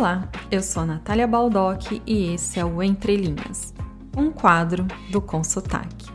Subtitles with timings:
[0.00, 3.74] Olá, eu sou Natália Baldock e esse é o Entre Linhas,
[4.16, 6.10] um quadro do Consotaque.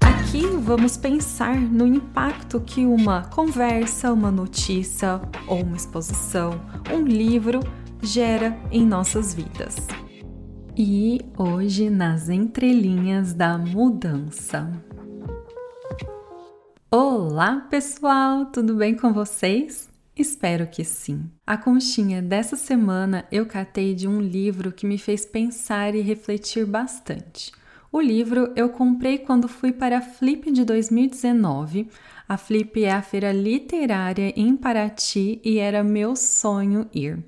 [0.00, 6.60] Aqui vamos pensar no impacto que uma conversa, uma notícia ou uma exposição,
[6.94, 7.58] um livro
[8.00, 9.74] gera em nossas vidas.
[10.76, 14.70] E hoje nas entrelinhas da mudança.
[16.88, 19.95] Olá, pessoal, tudo bem com vocês?
[20.16, 21.30] Espero que sim.
[21.46, 26.64] A conchinha dessa semana eu catei de um livro que me fez pensar e refletir
[26.64, 27.52] bastante.
[27.92, 31.88] O livro eu comprei quando fui para a Flip de 2019.
[32.26, 37.22] A Flip é a feira literária em Paraty e era meu sonho ir.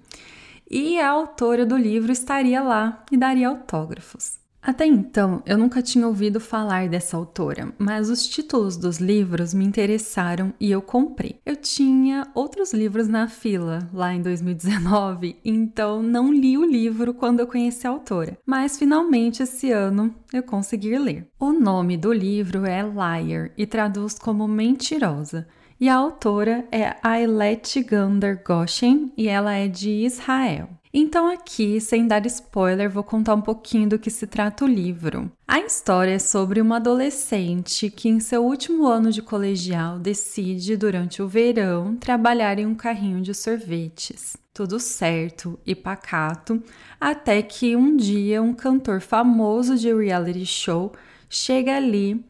[0.70, 4.38] E a autora do livro estaria lá e daria autógrafos.
[4.60, 9.64] Até então, eu nunca tinha ouvido falar dessa autora, mas os títulos dos livros me
[9.64, 11.38] interessaram e eu comprei.
[11.46, 17.40] Eu tinha outros livros na fila lá em 2019, então não li o livro quando
[17.40, 21.28] eu conheci a autora, mas finalmente esse ano eu consegui ler.
[21.38, 25.46] O nome do livro é Liar e traduz como mentirosa.
[25.80, 30.68] E a autora é Ailete Gander Goshen e ela é de Israel.
[31.00, 35.30] Então, aqui, sem dar spoiler, vou contar um pouquinho do que se trata o livro.
[35.46, 41.22] A história é sobre uma adolescente que, em seu último ano de colegial, decide, durante
[41.22, 44.36] o verão, trabalhar em um carrinho de sorvetes.
[44.52, 46.60] Tudo certo e pacato,
[47.00, 50.90] até que um dia um cantor famoso de reality show
[51.30, 52.24] chega ali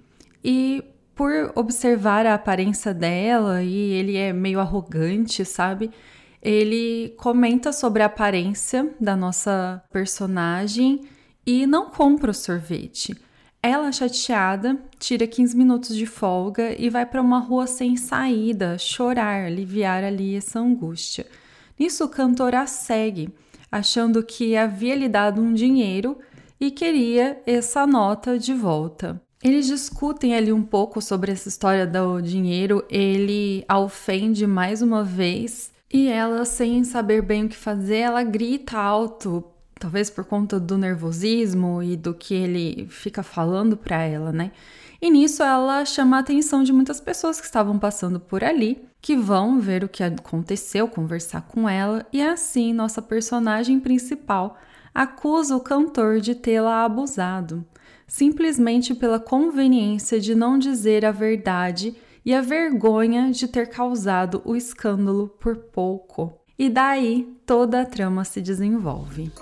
[0.44, 5.90] e por observar a aparência dela e ele é meio arrogante, sabe?
[6.42, 11.00] Ele comenta sobre a aparência da nossa personagem
[11.46, 13.16] e não compra o sorvete.
[13.62, 19.46] Ela, chateada, tira 15 minutos de folga e vai para uma rua sem saída, chorar,
[19.46, 21.26] aliviar ali essa angústia.
[21.78, 23.28] Nisso, o cantor a segue,
[23.70, 26.18] achando que havia lhe dado um dinheiro
[26.60, 29.20] e queria essa nota de volta.
[29.42, 32.84] Eles discutem ali um pouco sobre essa história do dinheiro.
[32.90, 38.22] Ele a ofende mais uma vez e ela, sem saber bem o que fazer, ela
[38.22, 39.44] grita alto,
[39.78, 44.52] talvez por conta do nervosismo e do que ele fica falando para ela, né?
[45.00, 49.16] E nisso ela chama a atenção de muitas pessoas que estavam passando por ali, que
[49.16, 54.58] vão ver o que aconteceu, conversar com ela, e assim nossa personagem principal
[54.92, 57.64] acusa o cantor de tê-la abusado,
[58.06, 61.96] simplesmente pela conveniência de não dizer a verdade
[62.28, 66.38] e a vergonha de ter causado o escândalo por pouco.
[66.58, 69.32] E daí toda a trama se desenvolve.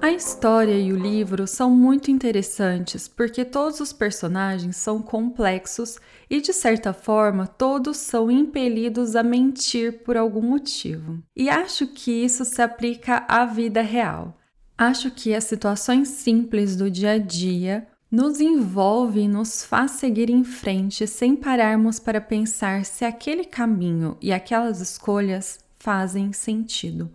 [0.00, 5.98] A história e o livro são muito interessantes porque todos os personagens são complexos
[6.30, 11.20] e, de certa forma, todos são impelidos a mentir por algum motivo.
[11.34, 14.38] E acho que isso se aplica à vida real.
[14.78, 20.30] Acho que as situações simples do dia a dia nos envolve e nos faz seguir
[20.30, 27.10] em frente sem pararmos para pensar se aquele caminho e aquelas escolhas fazem sentido.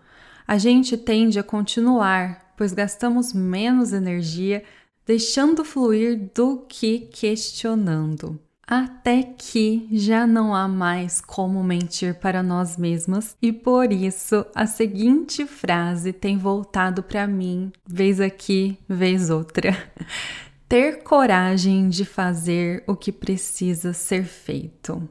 [0.46, 4.62] A gente tende a continuar, pois gastamos menos energia
[5.06, 8.38] deixando fluir do que questionando.
[8.68, 14.68] Até que já não há mais como mentir para nós mesmas, e por isso a
[14.68, 19.76] seguinte frase tem voltado para mim, vez aqui, vez outra
[20.69, 25.09] ter coragem de fazer o que precisa ser feito.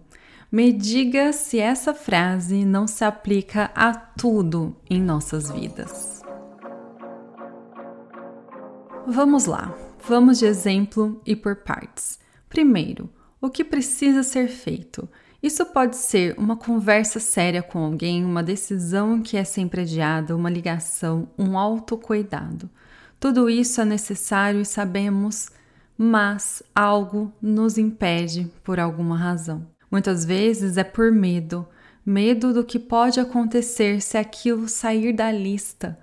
[0.52, 6.22] Me diga se essa frase não se aplica a tudo em nossas vidas.
[9.04, 9.76] Vamos lá,
[10.06, 12.20] vamos de exemplo e por partes.
[12.48, 15.08] Primeiro, o que precisa ser feito?
[15.42, 20.50] Isso pode ser uma conversa séria com alguém, uma decisão que é sempre adiada, uma
[20.50, 22.70] ligação, um autocuidado.
[23.20, 25.50] Tudo isso é necessário e sabemos,
[25.96, 29.66] mas algo nos impede por alguma razão.
[29.90, 31.66] Muitas vezes é por medo
[32.08, 35.98] medo do que pode acontecer se aquilo sair da lista,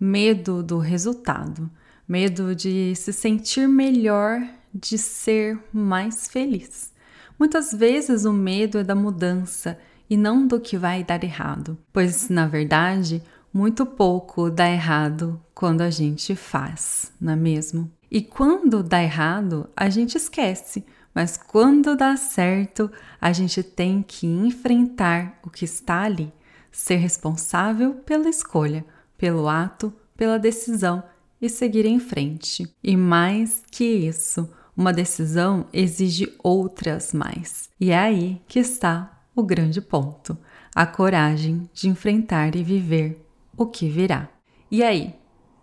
[0.00, 1.70] medo do resultado,
[2.08, 4.40] medo de se sentir melhor,
[4.72, 6.94] de ser mais feliz.
[7.38, 9.78] Muitas vezes o medo é da mudança
[10.08, 15.80] e não do que vai dar errado, pois na verdade muito pouco dá errado quando
[15.80, 17.90] a gente faz, não é mesmo?
[18.10, 24.26] E quando dá errado, a gente esquece, mas quando dá certo, a gente tem que
[24.26, 26.32] enfrentar o que está ali,
[26.70, 28.84] ser responsável pela escolha,
[29.18, 31.02] pelo ato, pela decisão
[31.40, 32.72] e seguir em frente.
[32.82, 37.68] E mais que isso, uma decisão exige outras mais.
[37.80, 40.36] E é aí que está o grande ponto.
[40.72, 43.29] a coragem de enfrentar e viver
[43.60, 44.26] o que virá.
[44.70, 45.14] E aí,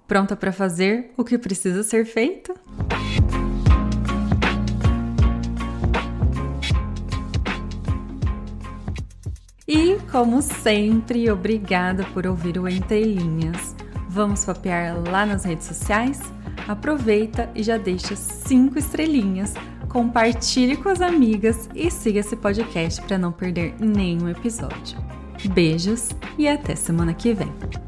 [0.07, 2.53] pronta para fazer o que precisa ser feito?
[9.67, 13.75] E, como sempre, obrigada por ouvir o Entre Linhas.
[14.07, 16.21] Vamos papear lá nas redes sociais?
[16.67, 19.55] Aproveita e já deixa cinco estrelinhas,
[19.89, 25.03] compartilhe com as amigas e siga esse podcast para não perder nenhum episódio.
[25.51, 27.86] Beijos e até semana que vem.